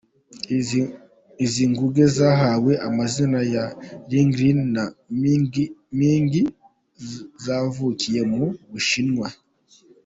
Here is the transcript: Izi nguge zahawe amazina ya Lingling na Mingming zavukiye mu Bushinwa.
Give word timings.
Izi 1.45 1.63
nguge 1.71 2.05
zahawe 2.17 2.73
amazina 2.87 3.39
ya 3.53 3.65
Lingling 4.11 4.61
na 4.75 4.83
Mingming 5.21 6.35
zavukiye 7.43 8.21
mu 8.33 8.41
Bushinwa. 8.71 9.27